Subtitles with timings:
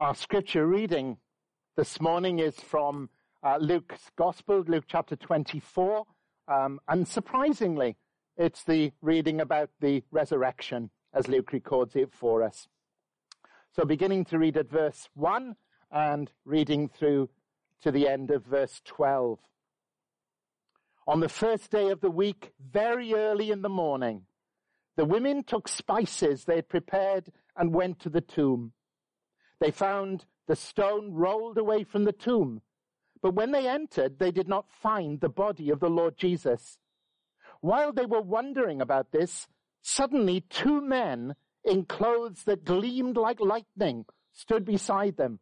[0.00, 1.18] Our scripture reading
[1.76, 3.10] this morning is from
[3.44, 6.04] uh, Luke's Gospel, Luke chapter 24.
[6.48, 7.94] Um, unsurprisingly,
[8.36, 12.66] it's the reading about the resurrection as Luke records it for us.
[13.70, 15.54] So beginning to read at verse 1
[15.92, 17.30] and reading through
[17.82, 19.38] to the end of verse 12.
[21.06, 24.22] On the first day of the week, very early in the morning,
[24.96, 28.72] the women took spices they had prepared and went to the tomb.
[29.60, 32.60] They found the stone rolled away from the tomb.
[33.22, 36.78] But when they entered, they did not find the body of the Lord Jesus.
[37.60, 39.48] While they were wondering about this,
[39.80, 45.40] suddenly two men in clothes that gleamed like lightning stood beside them.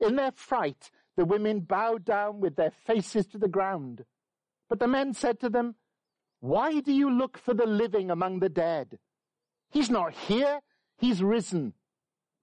[0.00, 4.04] In their fright, the women bowed down with their faces to the ground.
[4.68, 5.76] But the men said to them,
[6.40, 8.98] Why do you look for the living among the dead?
[9.70, 10.60] He's not here.
[10.98, 11.74] He's risen.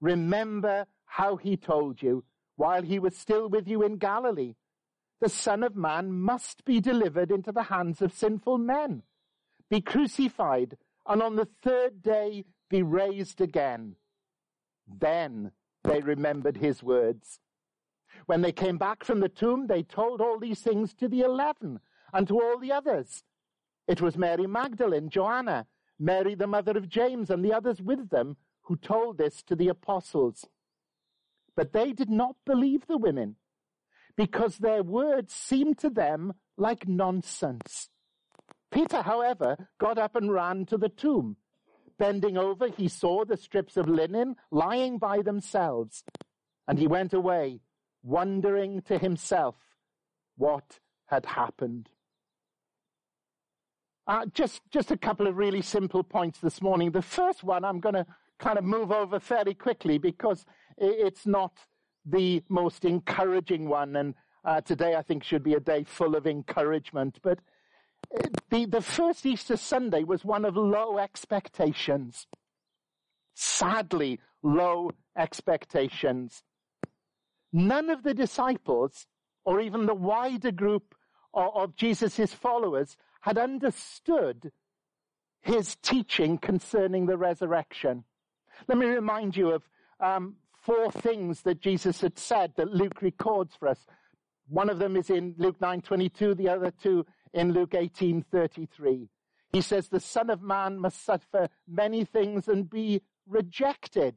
[0.00, 2.24] Remember how he told you
[2.56, 4.54] while he was still with you in Galilee.
[5.20, 9.02] The Son of Man must be delivered into the hands of sinful men,
[9.70, 13.96] be crucified, and on the third day be raised again.
[14.86, 15.52] Then
[15.84, 17.40] they remembered his words.
[18.26, 21.80] When they came back from the tomb, they told all these things to the eleven
[22.12, 23.24] and to all the others.
[23.88, 25.66] It was Mary Magdalene, Joanna,
[25.98, 28.36] Mary the mother of James, and the others with them
[28.66, 30.46] who told this to the apostles.
[31.54, 33.36] But they did not believe the women
[34.16, 37.88] because their words seemed to them like nonsense.
[38.72, 41.36] Peter, however, got up and ran to the tomb.
[41.98, 46.04] Bending over, he saw the strips of linen lying by themselves,
[46.68, 47.60] and he went away,
[48.02, 49.54] wondering to himself
[50.36, 51.88] what had happened.
[54.06, 56.90] Uh, just, just a couple of really simple points this morning.
[56.90, 58.06] The first one I'm going to
[58.38, 60.44] kind of move over fairly quickly because
[60.78, 61.52] it's not
[62.04, 63.96] the most encouraging one.
[63.96, 67.18] And uh, today I think should be a day full of encouragement.
[67.22, 67.40] But
[68.16, 72.26] uh, the, the first Easter Sunday was one of low expectations.
[73.34, 76.42] Sadly, low expectations.
[77.52, 79.06] None of the disciples,
[79.44, 80.94] or even the wider group
[81.34, 84.52] of, of Jesus' followers, had understood
[85.40, 88.04] his teaching concerning the resurrection.
[88.68, 89.62] Let me remind you of
[90.00, 93.86] um, four things that Jesus had said that Luke records for us.
[94.48, 99.08] One of them is in Luke 9:22, the other two in Luke 18:33.
[99.52, 104.16] He says the son of man must suffer many things and be rejected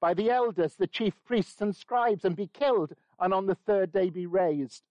[0.00, 3.92] by the elders, the chief priests and scribes and be killed and on the third
[3.92, 4.82] day be raised.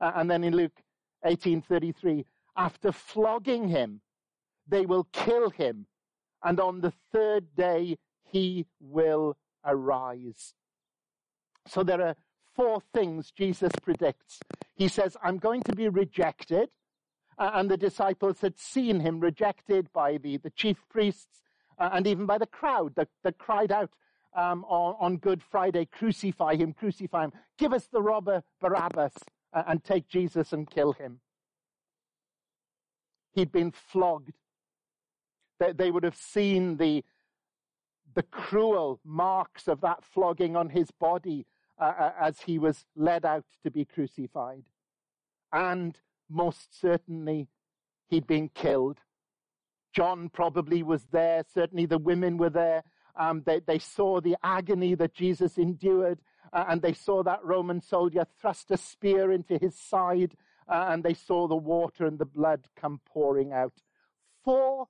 [0.00, 0.82] Uh, and then in Luke
[1.24, 2.24] 18:33,
[2.56, 4.00] after flogging him,
[4.66, 5.86] they will kill him
[6.42, 7.98] and on the third day
[8.30, 10.54] he will arise.
[11.66, 12.16] So there are
[12.54, 14.40] four things Jesus predicts.
[14.74, 16.70] He says, I'm going to be rejected.
[17.38, 21.42] And the disciples had seen him rejected by the, the chief priests
[21.78, 23.90] uh, and even by the crowd that, that cried out
[24.36, 27.32] um, on, on, Good Friday, crucify him, crucify him.
[27.58, 29.14] Give us the robber Barabbas
[29.52, 31.20] uh, and take Jesus and kill him.
[33.32, 34.34] He'd been flogged.
[35.58, 37.02] They, they would have seen the,
[38.14, 41.46] the cruel marks of that flogging on his body
[41.78, 44.64] uh, uh, as he was led out to be crucified.
[45.52, 45.98] And
[46.28, 47.48] most certainly,
[48.08, 48.98] he'd been killed.
[49.92, 51.44] John probably was there.
[51.52, 52.84] Certainly the women were there.
[53.16, 56.20] Um, they, they, saw the agony that Jesus endured,
[56.52, 60.36] uh, and they saw that Roman soldier thrust a spear into his side,
[60.68, 63.74] uh, and they saw the water and the blood come pouring out.
[64.44, 64.86] Four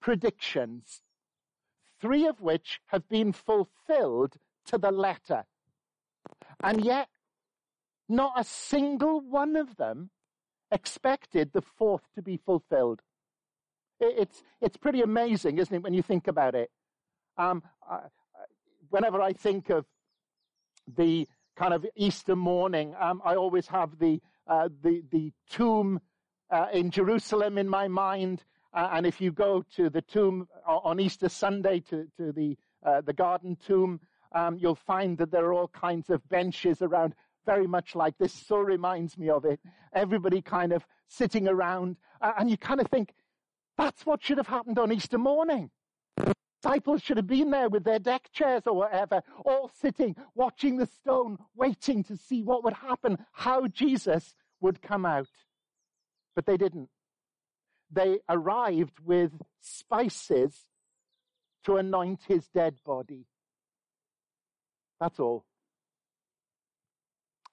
[0.00, 1.02] predictions
[2.00, 4.36] three of which have been fulfilled
[4.66, 5.44] to the letter.
[6.62, 7.08] And yet,
[8.08, 10.10] not a single one of them
[10.70, 13.00] expected the fourth to be fulfilled.
[14.00, 16.70] It's, it's pretty amazing, isn't it, when you think about it?
[17.38, 18.00] Um, uh,
[18.90, 19.86] whenever I think of
[20.96, 21.26] the
[21.56, 26.00] kind of Easter morning, um, I always have the, uh, the, the tomb
[26.50, 28.44] uh, in Jerusalem in my mind,
[28.76, 33.00] uh, and if you go to the tomb on Easter Sunday, to, to the, uh,
[33.00, 33.98] the garden tomb,
[34.32, 37.14] um, you'll find that there are all kinds of benches around,
[37.46, 38.34] very much like this.
[38.34, 39.60] So reminds me of it.
[39.94, 43.14] Everybody kind of sitting around, uh, and you kind of think,
[43.78, 45.70] that's what should have happened on Easter morning.
[46.62, 50.86] Disciples should have been there with their deck chairs or whatever, all sitting, watching the
[50.86, 55.28] stone, waiting to see what would happen, how Jesus would come out.
[56.34, 56.90] But they didn't
[57.90, 60.66] they arrived with spices
[61.64, 63.26] to anoint his dead body.
[65.00, 65.44] That's all.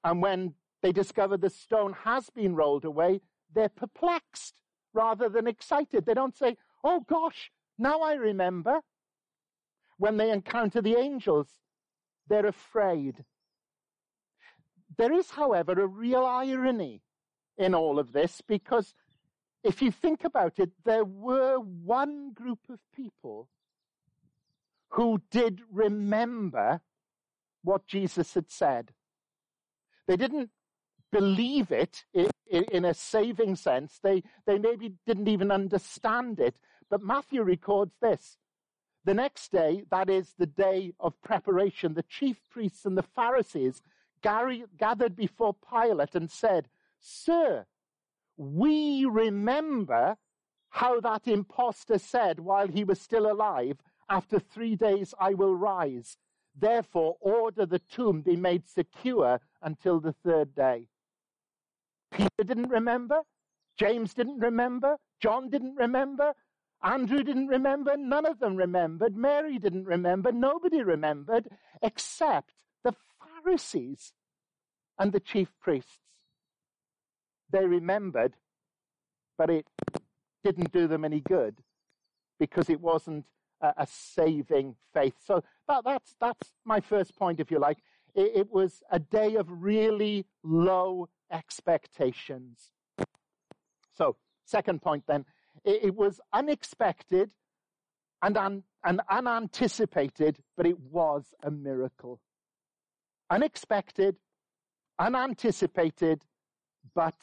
[0.03, 3.21] And when they discover the stone has been rolled away,
[3.53, 4.55] they're perplexed
[4.93, 6.05] rather than excited.
[6.05, 8.81] They don't say, Oh gosh, now I remember.
[9.97, 11.47] When they encounter the angels,
[12.27, 13.23] they're afraid.
[14.97, 17.01] There is, however, a real irony
[17.57, 18.95] in all of this because
[19.63, 23.49] if you think about it, there were one group of people
[24.89, 26.81] who did remember
[27.63, 28.91] what Jesus had said.
[30.07, 30.49] They didn't
[31.11, 33.99] believe it in, a saving sense.
[34.03, 36.57] They, they maybe didn't even understand it.
[36.89, 38.37] But Matthew records this.
[39.05, 43.81] The next day, that is the day of preparation, the chief priests and the Pharisees
[44.21, 46.69] gathered before Pilate and said,
[46.99, 47.65] Sir,
[48.37, 50.17] we remember
[50.69, 53.77] how that impostor said while he was still alive,
[54.09, 56.17] After three days I will rise.
[56.55, 60.87] Therefore, order the tomb be made secure until the third day.
[62.11, 63.21] Peter didn't remember.
[63.77, 64.97] James didn't remember.
[65.19, 66.33] John didn't remember.
[66.83, 67.95] Andrew didn't remember.
[67.97, 69.15] None of them remembered.
[69.15, 70.31] Mary didn't remember.
[70.31, 71.47] Nobody remembered
[71.81, 72.53] except
[72.83, 72.93] the
[73.43, 74.13] Pharisees
[74.99, 76.02] and the chief priests.
[77.53, 78.33] They remembered,
[79.37, 79.67] but it
[80.43, 81.59] didn't do them any good
[82.39, 83.25] because it wasn't
[83.61, 85.13] a, a saving faith.
[85.23, 87.77] So that, that's, that's my first point, if you like.
[88.15, 92.71] It, it was a day of really low expectations.
[93.95, 95.23] So, second point then,
[95.63, 97.31] it, it was unexpected
[98.23, 102.19] and, un, and unanticipated, but it was a miracle.
[103.29, 104.15] Unexpected,
[104.97, 106.23] unanticipated,
[106.95, 107.15] but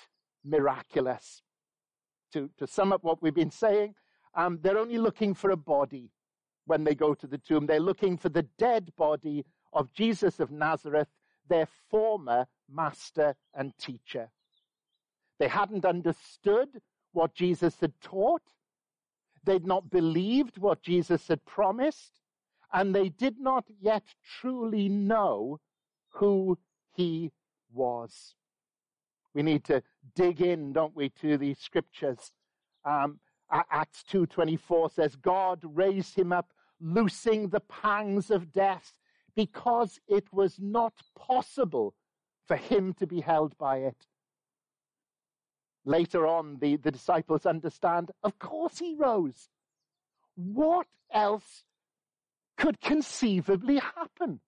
[0.45, 1.43] miraculous.
[2.33, 3.95] To, to sum up what we've been saying,
[4.35, 6.11] um, they're only looking for a body
[6.67, 7.67] when they go to the tomb.
[7.67, 11.09] They're looking for the dead body of Jesus of Nazareth,
[11.49, 14.31] their former master and teacher.
[15.39, 16.69] They hadn't understood
[17.13, 18.43] what Jesus had taught.
[19.45, 22.21] They'd not believed what Jesus had promised.
[22.73, 24.05] And they did not yet
[24.41, 25.59] truly know
[26.11, 26.59] who
[26.93, 27.33] he
[27.73, 28.37] was.
[29.35, 29.83] We need to
[30.15, 32.33] dig in, don't we, to these scriptures.
[32.85, 38.93] Um, Acts 2.24 says, God raised him up, loosing the pangs of death,
[39.37, 41.95] because it was not possible
[42.47, 44.07] for him to be held by it.
[45.85, 49.49] Later on, the, the disciples understand, of course he rose.
[50.35, 51.65] What else
[52.57, 54.41] could conceivably happen?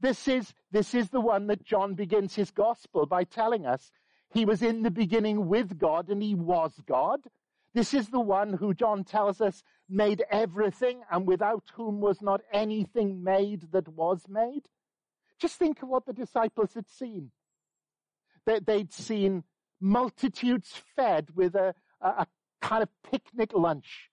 [0.00, 3.90] This is, this is the one that John begins his gospel by telling us.
[4.32, 7.20] He was in the beginning with God and he was God.
[7.74, 12.40] This is the one who John tells us made everything and without whom was not
[12.52, 14.68] anything made that was made.
[15.38, 17.30] Just think of what the disciples had seen.
[18.46, 19.44] They, would seen
[19.80, 22.26] multitudes fed with a, a, a
[22.60, 24.10] kind of picnic lunch,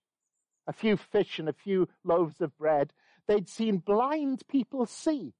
[0.67, 2.93] a few fish and a few loaves of bread.
[3.27, 5.33] They'd seen blind people see.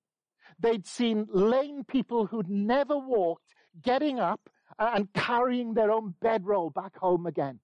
[0.59, 4.49] They'd seen lame people who'd never walked getting up
[4.79, 7.59] and carrying their own bedroll back home again.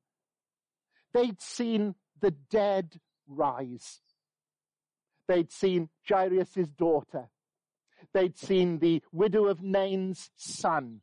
[1.13, 4.01] They'd seen the dead rise.
[5.28, 7.30] They'd seen Jairus' daughter.
[8.14, 11.02] They'd seen the widow of Nain's son.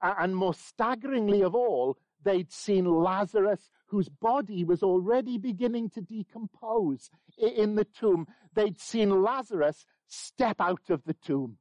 [0.00, 7.10] And more staggeringly of all, they'd seen Lazarus, whose body was already beginning to decompose
[7.38, 8.26] in the tomb.
[8.54, 11.56] They'd seen Lazarus step out of the tomb.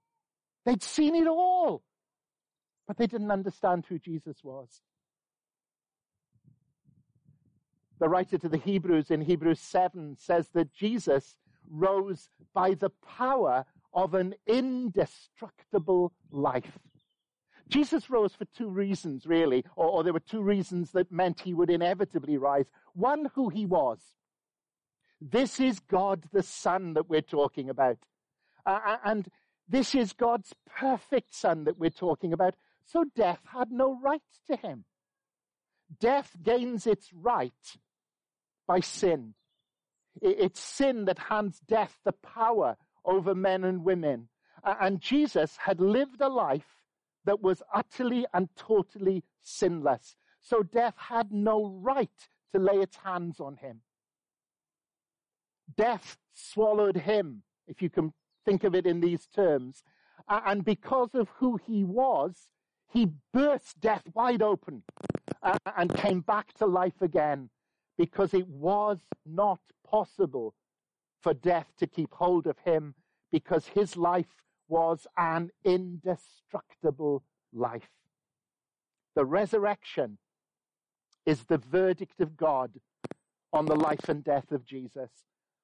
[0.65, 1.83] They'd seen it all,
[2.87, 4.81] but they didn't understand who Jesus was.
[7.99, 11.37] The writer to the Hebrews in Hebrews 7 says that Jesus
[11.69, 16.79] rose by the power of an indestructible life.
[17.69, 21.53] Jesus rose for two reasons, really, or, or, there were two reasons that meant he
[21.53, 22.65] would inevitably rise.
[22.93, 23.99] One, who he was.
[25.21, 27.97] This is God the Son that we're talking about.
[28.65, 29.27] Uh, and
[29.67, 32.55] this is God's perfect Son that we're talking about.
[32.85, 34.85] So death had no right to him.
[35.99, 37.51] Death gains its right
[38.67, 39.33] by sin.
[40.21, 42.75] It's sin that hands death the power
[43.05, 44.29] over men and women.
[44.63, 46.83] And Jesus had lived a life
[47.25, 50.15] that was utterly and totally sinless.
[50.41, 52.09] So death had no right
[52.51, 53.81] to lay its hands on him.
[55.77, 58.13] Death swallowed him, if you can
[58.45, 59.83] think of it in these terms.
[60.27, 62.49] And because of who he was,
[62.91, 64.83] he burst death wide open
[65.75, 67.49] and came back to life again
[67.97, 70.55] because it was not possible
[71.21, 72.95] for death to keep hold of him
[73.31, 77.89] because his life was an indestructible life.
[79.15, 80.17] The resurrection
[81.25, 82.79] is the verdict of God
[83.53, 85.11] on the life and death of Jesus.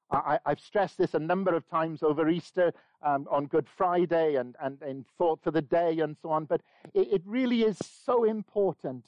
[0.10, 2.74] I, have stressed this a number of times over Easter,
[3.06, 6.62] um, on Good Friday, and, and in thought for the day, and so on, but
[6.94, 9.06] it, it really is so important.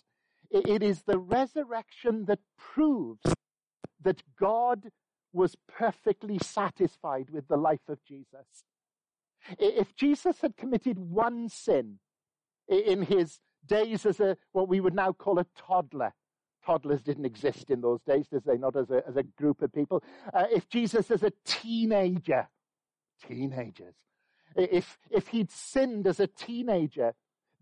[0.51, 3.33] It, it is the resurrection that proves
[4.01, 4.89] that God
[5.31, 8.63] was perfectly satisfied with the life of Jesus.
[9.57, 11.99] If Jesus had committed one sin
[12.67, 16.13] in his days as a, what we would now call a toddler,
[16.69, 18.55] toddlers didn't exist in those days, did they?
[18.57, 20.03] Not as a, as a group of people.
[20.31, 22.47] Uh, if Jesus as a teenager,
[23.27, 23.95] teenagers,
[24.55, 27.13] if, if he'd sinned as a teenager,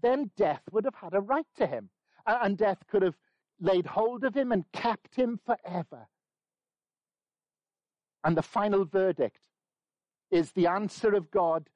[0.01, 1.89] then death would have had a right to him.
[2.25, 3.15] And death could have
[3.61, 6.09] laid hold of him and kept him forever.
[8.25, 9.39] And the final verdict
[10.29, 11.69] is the answer of God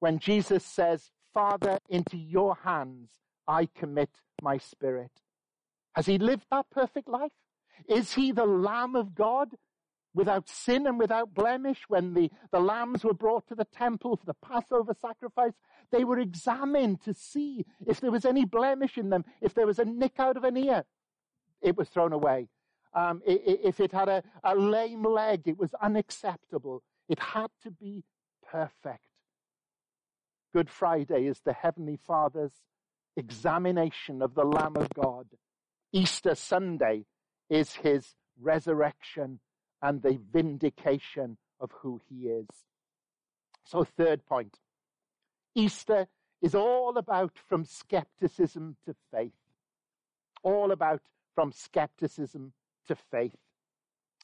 [0.00, 3.08] when Jesus says, Father, into your hands
[3.48, 4.10] I commit
[4.42, 5.21] my spirit.
[5.94, 7.32] Has he lived that perfect life?
[7.88, 9.50] Is he the Lamb of God
[10.14, 11.82] without sin and without blemish?
[11.88, 15.52] When the, the lambs were brought to the temple for the Passover sacrifice,
[15.90, 19.78] they were examined to see if there was any blemish in them, if there was
[19.78, 20.84] a nick out of an ear.
[21.60, 22.48] It was thrown away.
[22.94, 26.82] Um, if it had a, a lame leg, it was unacceptable.
[27.08, 28.04] It had to be
[28.50, 29.04] perfect.
[30.52, 32.52] Good Friday is the Heavenly Father's
[33.16, 35.26] examination of the Lamb of God.
[35.92, 37.04] Easter Sunday
[37.50, 39.40] is his resurrection
[39.82, 42.46] and the vindication of who he is.
[43.64, 44.58] So, third point
[45.54, 46.08] Easter
[46.40, 49.32] is all about from skepticism to faith.
[50.42, 51.02] All about
[51.34, 52.52] from skepticism
[52.88, 53.36] to faith.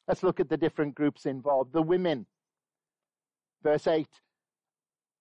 [0.07, 1.71] Let's look at the different groups involved.
[1.71, 2.25] The women.
[3.63, 4.07] Verse 8.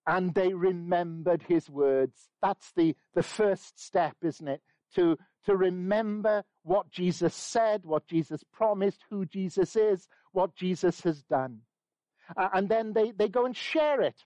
[0.07, 2.31] And they remembered his words.
[2.43, 4.63] That's the, the first step, isn't it?
[4.97, 11.23] To, to remember what Jesus said, what Jesus promised, who Jesus is, what Jesus has
[11.23, 11.61] done.
[12.37, 14.17] Uh, and then they, they go and share it.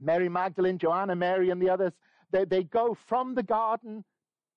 [0.00, 1.92] Mary Magdalene, Joanna, Mary, and the others,
[2.32, 4.04] they, they go from the garden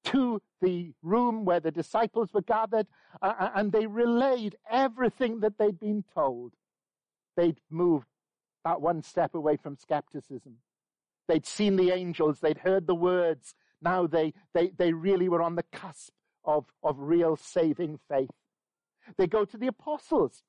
[0.06, 2.88] to the room where the disciples were gathered,
[3.22, 6.54] uh, and they relayed everything that they'd been told.
[7.38, 8.08] They'd moved
[8.66, 10.56] that one step away from skepticism.
[11.28, 13.54] They'd seen the angels, they'd heard the words.
[13.82, 16.12] Now they, they, they really were on the cusp
[16.46, 18.30] of, of real saving faith.
[19.18, 20.44] They go to the apostles,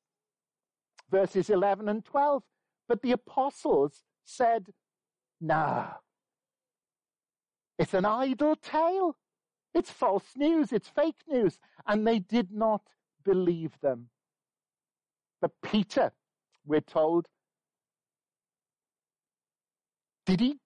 [1.11, 2.43] verses 11 and 12.
[2.89, 4.69] But the apostles said,
[5.41, 5.87] Nah,
[7.79, 9.17] it's an idle tale.
[9.73, 10.73] It's false news.
[10.73, 11.59] It's fake news.
[11.87, 12.83] And they did not
[13.25, 14.11] believe them.
[15.41, 16.13] But Peter,
[16.67, 17.29] we're told,
[20.27, 20.59] did he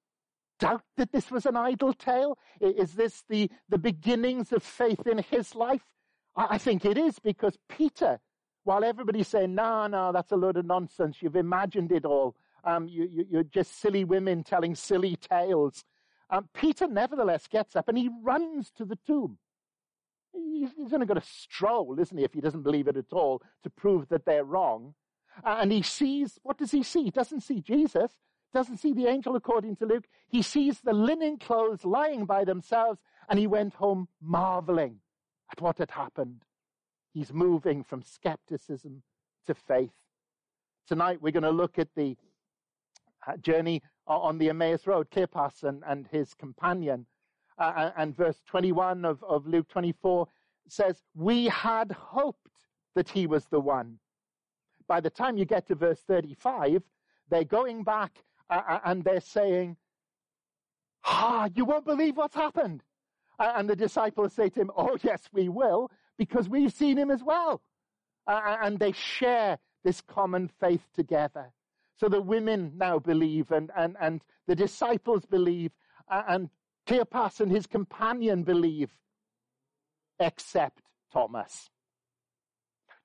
[0.58, 2.38] doubt that this was an idle tale?
[2.60, 5.82] Is this the, the beginnings of faith in his life?
[6.36, 8.18] I, think it is because Peter,
[8.64, 12.34] while everybody's saying, no, no, that's a load of nonsense, you've imagined it all,
[12.64, 15.84] um, you, you, you're just silly women telling silly tales.
[16.30, 19.38] Um, Peter nevertheless gets up and he runs to the tomb.
[20.32, 23.42] He's, he's only got a stroll, isn't he, if he doesn't believe it at all,
[23.62, 24.94] to prove that they're wrong.
[25.44, 27.04] Uh, and he sees, what does he see?
[27.04, 28.12] He doesn't see Jesus,
[28.54, 30.06] doesn't see the angel according to Luke.
[30.28, 35.00] He sees the linen clothes lying by themselves, and he went home marveling
[35.52, 36.44] at what had happened.
[37.12, 39.02] He's moving from skepticism
[39.46, 39.92] to faith.
[40.86, 42.16] Tonight we're going to look at the
[43.26, 47.06] uh, journey on the Emmaus Road, Cleopas and, and his companion.
[47.58, 50.26] Uh, and verse 21 of, of Luke 24
[50.68, 52.48] says, We had hoped
[52.94, 53.98] that he was the one.
[54.86, 56.82] By the time you get to verse 35,
[57.30, 59.76] they're going back uh, uh and they're saying,
[61.04, 62.82] Ah, you won't believe what's happened.
[63.38, 67.22] And the disciples say to him, Oh, yes, we will, because we've seen him as
[67.22, 67.62] well.
[68.26, 71.52] And they share this common faith together.
[71.96, 75.72] So the women now believe, and, and, and the disciples believe,
[76.08, 76.48] and
[76.86, 78.90] Cleopas and his companion believe,
[80.18, 80.82] except
[81.12, 81.70] Thomas.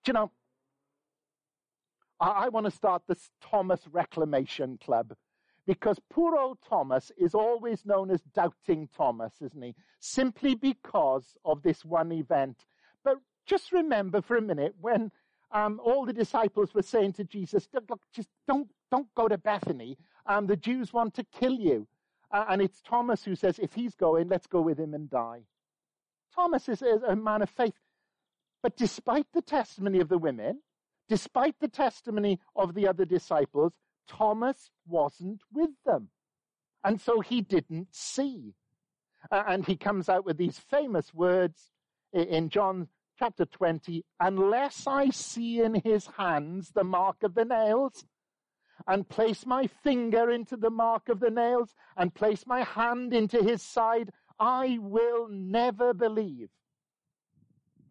[0.03, 0.31] Do you know,
[2.19, 5.13] I want to start this Thomas Reclamation Club
[5.69, 9.75] because poor old Thomas is always known as Doubting Thomas, isn't he?
[9.99, 12.65] Simply because of this one event.
[13.03, 15.11] But just remember for a minute when
[15.51, 19.99] um, all the disciples were saying to Jesus, look, just don't, don't go to Bethany.
[20.25, 21.87] Um, the Jews want to kill you.
[22.31, 25.41] Uh, and it's Thomas who says, if he's going, let's go with him and die.
[26.33, 27.75] Thomas is, is a man of faith.
[28.63, 30.61] But despite the testimony of the women,
[31.07, 33.73] despite the testimony of the other disciples,
[34.09, 36.09] Thomas wasn't with them.
[36.83, 38.55] And so he didn't see.
[39.31, 41.71] And he comes out with these famous words
[42.13, 42.87] in John
[43.17, 48.05] chapter 20 Unless I see in his hands the mark of the nails,
[48.87, 53.43] and place my finger into the mark of the nails, and place my hand into
[53.43, 56.49] his side, I will never believe.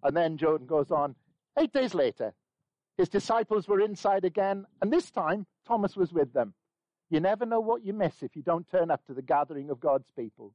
[0.03, 1.15] And then John goes on,
[1.59, 2.33] eight days later,
[2.97, 6.55] his disciples were inside again, and this time Thomas was with them.
[7.11, 9.81] You never know what you miss if you don't turn up to the gathering of
[9.81, 10.55] God's people.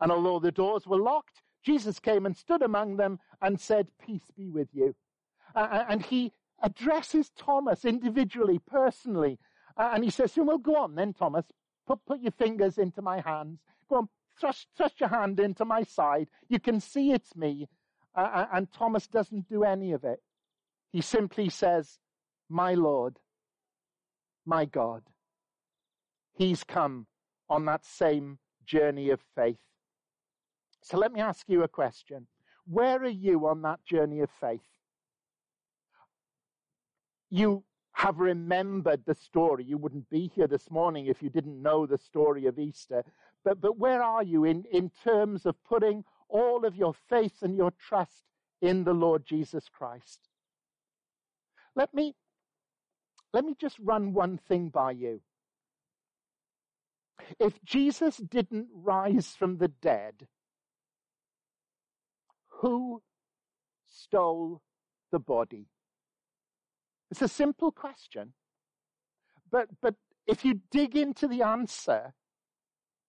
[0.00, 4.30] And although the doors were locked, Jesus came and stood among them and said, Peace
[4.36, 4.94] be with you.
[5.54, 6.32] Uh, and he
[6.62, 9.38] addresses Thomas individually, personally.
[9.76, 11.46] Uh, and he says Well, go on then, Thomas.
[11.86, 13.60] Put, put your fingers into my hands.
[13.88, 14.08] Go on,
[14.38, 16.28] thrust, thrust your hand into my side.
[16.48, 17.68] You can see it's me.
[18.14, 20.20] Uh and Thomas doesn't do any of it.
[20.92, 21.98] He simply says,
[22.48, 23.18] My Lord,
[24.50, 25.02] my God.
[26.34, 27.06] He's come
[27.48, 29.64] on that same journey of faith.
[30.82, 32.26] So let me ask you a question.
[32.66, 34.68] Where are you on that journey of faith?
[37.30, 39.62] You have remembered the story.
[39.62, 43.04] You wouldn't be here this morning if you didn't know the story of Easter.
[43.44, 47.56] But, but where are you in, in terms of putting all of your faith and
[47.56, 48.24] your trust
[48.60, 50.28] in the Lord Jesus Christ?
[51.76, 52.16] Let me,
[53.32, 55.20] let me just run one thing by you.
[57.38, 60.26] If Jesus didn't rise from the dead,
[62.48, 63.02] who
[63.86, 64.62] stole
[65.12, 65.66] the body?
[67.10, 68.32] It's a simple question.
[69.50, 69.94] But, but
[70.26, 72.14] if you dig into the answer,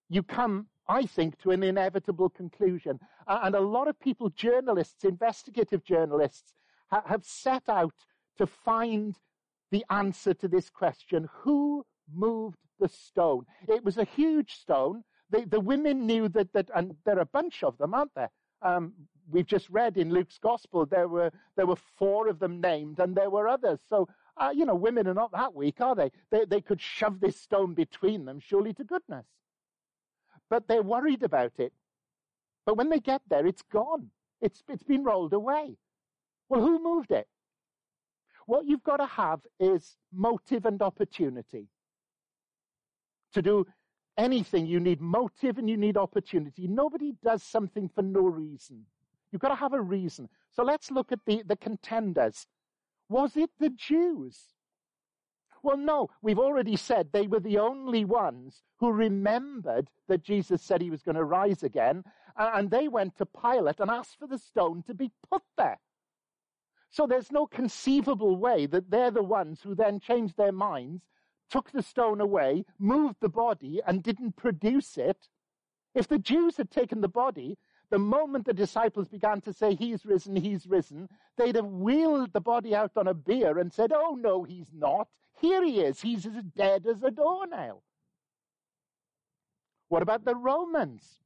[0.10, 3.00] you come, I think, to an inevitable conclusion.
[3.28, 6.54] And a lot of people, journalists, investigative journalists,
[6.90, 7.94] have set out
[8.38, 9.16] to find
[9.72, 13.46] the answer to this question Who moved the stone?
[13.68, 15.03] It was a huge stone.
[15.29, 18.29] The, the women knew that, that, and there are a bunch of them, aren't there?
[18.62, 18.94] Um,
[19.29, 23.16] we've just read in Luke's gospel there were there were four of them named, and
[23.16, 23.79] there were others.
[23.88, 24.07] So
[24.38, 26.12] uh, you know, women are not that weak, are they?
[26.31, 26.46] they?
[26.46, 29.25] They could shove this stone between them, surely to goodness.
[30.50, 31.74] But they're worried about it.
[32.66, 34.10] But when they get there, it's gone.
[34.42, 35.77] It's it's been rolled away.
[36.50, 37.27] Well, who moved it?
[38.51, 41.70] What you've got to have is motive and opportunity.
[43.33, 43.66] To do
[44.18, 46.68] anything, you need motive and you need opportunity.
[46.68, 48.87] Nobody does something for no reason.
[49.31, 50.27] You've got to have a reason.
[50.50, 52.46] So let's look at the, the contenders.
[53.07, 54.37] Was it the Jews?
[55.64, 60.81] Well, no, we've already said they were the only ones who remembered that Jesus said
[60.81, 62.03] he was going to rise again,
[62.35, 65.79] and they went to Pilate and asked for the stone to be put there.
[66.92, 71.04] So there's no conceivable way that they're the ones who then changed their minds,
[71.50, 75.30] took the stone away, moved the body, and didn't produce it.
[75.96, 77.58] If the Jews had taken the body,
[77.92, 82.42] the moment the disciples began to say, He's risen, He's risen, they'd have wheeled the
[82.42, 85.08] body out on a bier and said, Oh, no, He's not.
[85.40, 86.01] Here He is.
[86.01, 87.84] He's as dead as a doornail.
[89.88, 91.20] What about the Romans?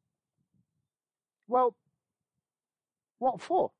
[1.48, 1.76] Well,
[3.18, 3.72] what for?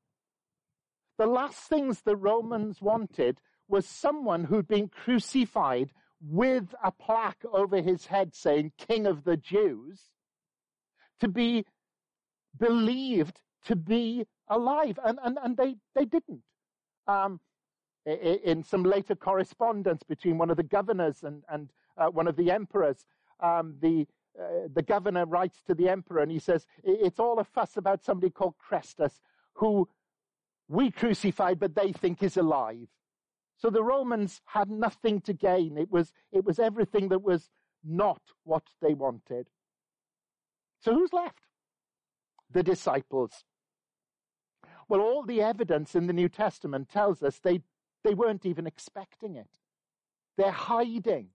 [1.18, 7.80] The last things the Romans wanted was someone who'd been crucified with a plaque over
[7.80, 10.10] his head saying, King of the Jews,
[11.20, 11.64] to be
[12.58, 14.98] believed to be alive.
[15.04, 16.42] And, and, and they, they didn't.
[17.06, 17.40] Um,
[18.04, 22.50] in some later correspondence between one of the governors and, and uh, one of the
[22.50, 23.04] emperors,
[23.40, 24.06] um, the,
[24.40, 28.04] uh, the governor writes to the emperor and he says, It's all a fuss about
[28.04, 29.20] somebody called Chrestus,
[29.54, 29.88] who
[30.68, 32.88] we crucified, but they think is alive.
[33.58, 35.78] So the Romans had nothing to gain.
[35.78, 37.48] It was, it was everything that was
[37.84, 39.48] not what they wanted.
[40.80, 41.40] So who's left?
[42.50, 43.44] The disciples.
[44.88, 47.62] Well, all the evidence in the New Testament tells us they,
[48.04, 49.48] they weren't even expecting it.
[50.36, 51.28] They're hiding.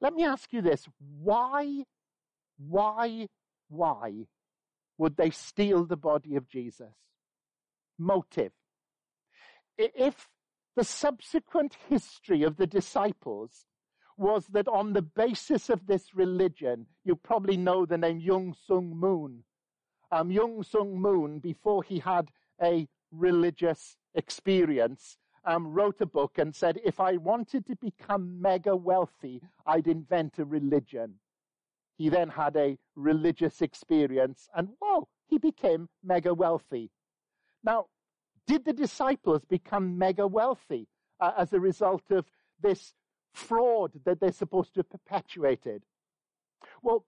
[0.00, 0.86] Let me ask you this.
[1.20, 1.84] Why,
[2.58, 3.28] why,
[3.68, 4.26] why
[4.98, 6.94] would they steal the body of Jesus?
[7.98, 8.52] Motive.
[9.76, 10.28] If
[10.76, 13.66] the subsequent history of the disciples
[14.16, 18.90] was that on the basis of this religion, you probably know the name Young Sung
[18.96, 19.44] Moon.
[20.10, 22.30] Um, Young Sung Moon, before he had
[22.62, 28.74] a religious experience, um, wrote a book and said, if I wanted to become mega
[28.74, 31.14] wealthy, I'd invent a religion.
[31.96, 36.90] He then had a religious experience and whoa, he became mega wealthy.
[37.62, 37.86] Now,
[38.46, 40.88] did the disciples become mega wealthy
[41.20, 42.24] uh, as a result of
[42.60, 42.94] this
[43.32, 45.84] fraud that they're supposed to have perpetuated?
[46.82, 47.04] Well,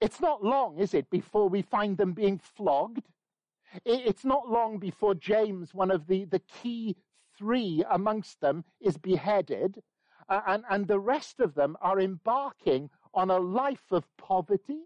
[0.00, 3.06] it's not long, is it, before we find them being flogged?
[3.84, 6.96] It's not long before James, one of the, the key
[7.36, 9.82] three amongst them, is beheaded,
[10.28, 14.80] uh, and, and the rest of them are embarking on a life of poverty,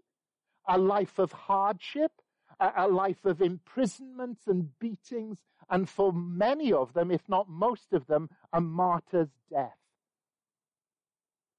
[0.67, 2.11] a life of hardship,
[2.59, 5.39] a, life of imprisonments and beatings,
[5.69, 9.77] and for many of them, if not most of them, a martyr's death.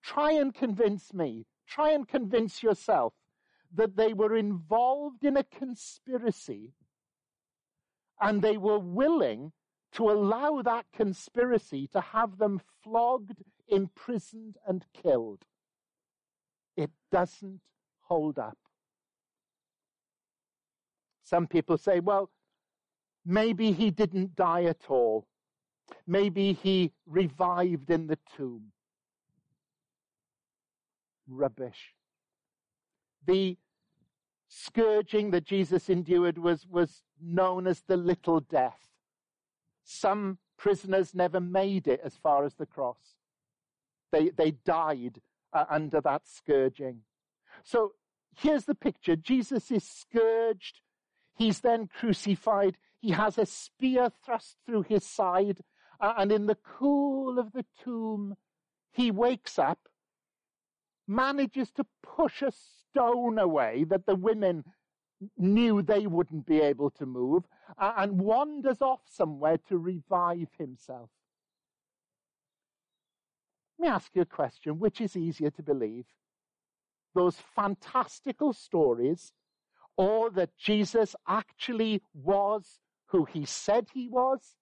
[0.02, 3.14] Try and convince me, try and convince yourself
[3.74, 6.72] that they were involved in a conspiracy
[8.20, 9.52] and they were willing
[9.92, 15.44] to allow that conspiracy to have them flogged, imprisoned, and killed.
[16.76, 17.60] It doesn't
[18.02, 18.58] hold up.
[21.26, 22.30] Some people say, well,
[23.24, 25.26] maybe he didn't die at all.
[26.06, 28.70] Maybe he revived in the tomb.
[31.26, 31.94] Rubbish.
[33.26, 33.56] The
[34.46, 38.78] scourging that Jesus endured was, was known as the little death.
[39.82, 43.16] Some prisoners never made it as far as the cross.
[44.12, 45.20] They, they died
[45.52, 47.00] uh, under that scourging.
[47.64, 47.94] So
[48.36, 50.82] here's the picture Jesus is scourged
[51.36, 52.76] He's then crucified.
[53.00, 55.60] He has a spear thrust through his side.
[56.00, 58.36] And in the cool of the tomb,
[58.92, 59.88] he wakes up,
[61.06, 64.64] manages to push a stone away that the women
[65.38, 67.44] knew they wouldn't be able to move,
[67.78, 71.10] and wanders off somewhere to revive himself.
[73.78, 76.06] Let me ask you a question which is easier to believe?
[77.14, 79.32] Those fantastical stories
[79.96, 84.56] or that Jesus actually was who he said he was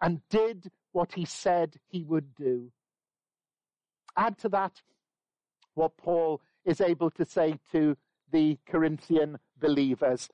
[0.00, 2.70] and did what he said he would do.
[4.16, 4.82] Add to that
[5.74, 7.96] what Paul is able to say to
[8.30, 10.28] the Corinthian believers.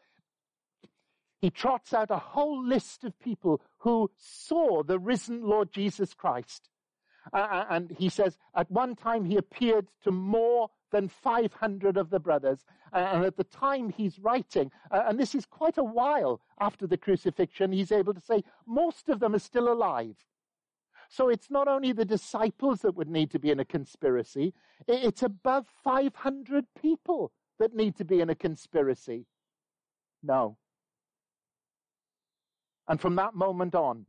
[1.40, 6.68] He trots out a whole list of people who saw the risen Lord Jesus Christ.
[7.32, 12.20] Uh, and he says, at one time he appeared to more than 500 of the
[12.20, 12.64] brothers.
[12.92, 17.72] And at the time he's writing, and this is quite a while after the crucifixion,
[17.72, 20.16] he's able to say most of them are still alive.
[21.09, 24.55] So it's not only the disciples that would need to be in a conspiracy,
[24.87, 29.26] it's above 500 people that need to be in a conspiracy.
[30.22, 30.57] No.
[32.88, 34.07] And from that moment on,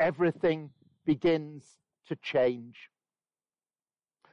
[0.00, 0.70] everything
[1.04, 1.64] begins
[2.08, 2.90] to change.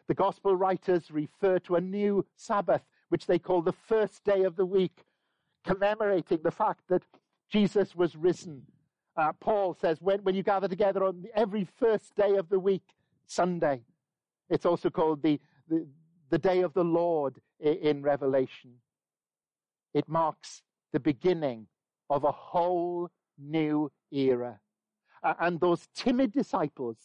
[0.08, 4.56] The gospel writers refer to a new Sabbath, which they call the first day of
[4.56, 5.06] the week,
[5.66, 7.04] commemorating the fact that
[7.50, 8.64] Jesus was risen.
[9.18, 12.84] Uh, Paul says, when, when you gather together on every first day of the week,
[13.28, 13.82] Sunday,
[14.50, 15.86] it's also called the, the,
[16.30, 18.72] the day of the Lord in, in Revelation.
[19.94, 20.62] It marks
[20.94, 21.68] the beginning
[22.10, 24.60] of a whole new era.
[25.24, 26.98] Uh, and those timid disciples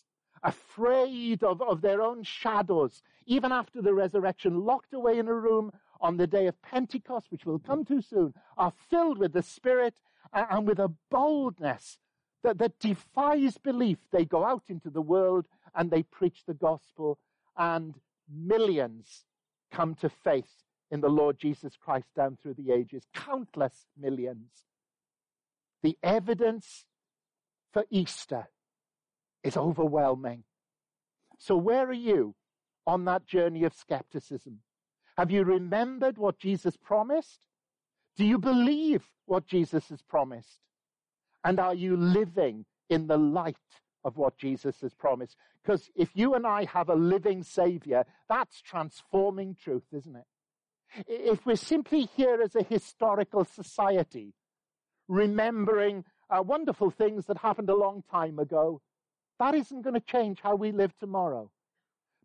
[0.46, 5.72] afraid of, of their own shadows, even after the resurrection, locked away in a room
[6.00, 9.94] on the day of Pentecost, which we'll come to soon, are filled with the Spirit
[10.32, 11.98] and with a boldness
[12.42, 13.98] that, that defies belief.
[14.12, 17.18] They go out into the world and they preach the gospel,
[17.56, 17.94] and
[18.32, 19.24] millions
[19.72, 23.02] come to faith in the Lord Jesus Christ down through the ages.
[23.12, 24.50] Countless millions.
[25.82, 26.84] The evidence
[27.72, 28.46] for Easter
[29.46, 30.44] is overwhelming.
[31.38, 32.34] So, where are you
[32.86, 34.60] on that journey of skepticism?
[35.16, 37.46] Have you remembered what Jesus promised?
[38.16, 40.60] Do you believe what Jesus has promised?
[41.44, 43.56] And are you living in the light
[44.04, 45.36] of what Jesus has promised?
[45.62, 50.26] Because if you and I have a living Savior, that's transforming truth, isn't it?
[51.06, 54.32] If we're simply here as a historical society,
[55.08, 58.80] remembering uh, wonderful things that happened a long time ago,
[59.38, 61.50] that isn't going to change how we live tomorrow.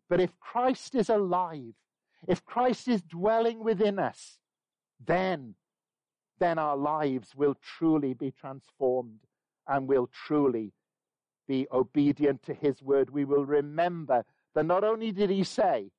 [0.08, 1.74] But if Christ is alive,
[2.28, 4.38] if Christ is dwelling within us,
[5.04, 5.54] then,
[6.38, 9.20] then our lives will truly be transformed
[9.66, 10.72] and will truly
[11.48, 13.10] be obedient to his word.
[13.10, 15.90] We will remember that not only did he say,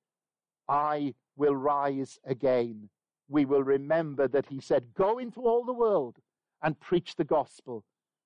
[0.67, 2.89] I will rise again,
[3.27, 6.17] we will remember that he said, Go into all the world
[6.61, 7.83] and preach the gospel.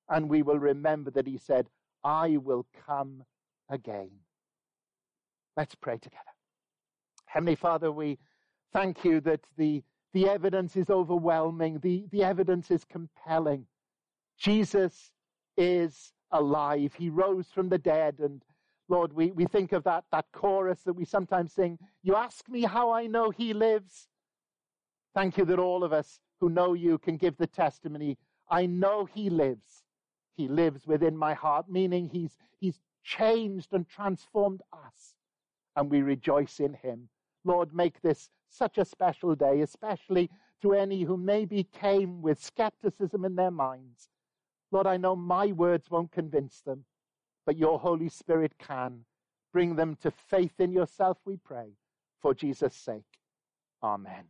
[0.10, 1.70] And we will remember that he said,
[2.04, 3.24] I will come
[3.70, 4.10] again.
[5.56, 6.24] Let's pray together.
[7.26, 8.18] Heavenly Father, we
[8.74, 9.84] thank you that the,
[10.14, 13.66] the evidence is overwhelming, the, the evidence is compelling.
[14.38, 15.12] Jesus
[15.58, 16.94] is alive.
[16.96, 18.44] He rose from the dead, and
[18.88, 21.78] Lord, we, we think of that, that chorus that we sometimes sing.
[22.04, 24.08] You ask me how I know he lives.
[25.14, 28.18] Thank you that all of us who know you can give the testimony.
[28.50, 29.84] I know he lives.
[30.38, 35.16] He lives within my heart, meaning he's, he's changed and transformed us.
[35.76, 37.10] And we rejoice in him.
[37.44, 40.30] Lord, make this such a special day, especially
[40.62, 44.10] to any who maybe came with skepticism in their minds.
[44.72, 46.86] Lord, I know my words won't convince them,
[47.46, 49.06] but your Holy Spirit can.
[49.54, 51.78] Bring them to faith in yourself, we pray,
[52.22, 53.04] for Jesus' sake.
[53.82, 54.26] Amen.